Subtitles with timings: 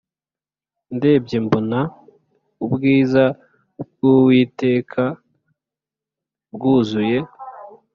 [0.95, 1.79] Ndebye mbona
[2.65, 3.23] ubwiza
[3.89, 5.03] bw uwiteka
[6.53, 7.17] bwuzuye